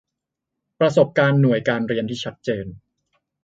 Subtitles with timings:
[0.79, 2.65] ประสบการณ์หน่วยการเรียนที่ชัดเจน